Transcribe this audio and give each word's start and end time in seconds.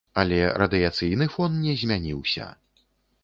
Але 0.21 0.37
радыяцыйны 0.61 1.27
фон 1.35 1.59
не 1.65 1.75
змяніўся. 1.81 2.47